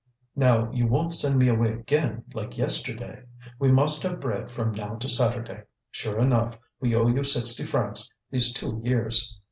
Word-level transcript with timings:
"Now 0.35 0.71
you 0.71 0.87
won't 0.87 1.13
send 1.13 1.37
me 1.37 1.47
away 1.47 1.73
again, 1.73 2.23
like 2.33 2.57
yesterday. 2.57 3.21
We 3.59 3.71
must 3.71 4.01
have 4.01 4.19
bread 4.19 4.49
from 4.49 4.71
now 4.71 4.95
to 4.95 5.07
Saturday. 5.07 5.61
Sure 5.91 6.17
enough, 6.17 6.57
we 6.79 6.95
owe 6.95 7.07
you 7.07 7.23
sixty 7.23 7.65
francs 7.65 8.09
these 8.31 8.51
two 8.51 8.81
years." 8.83 9.37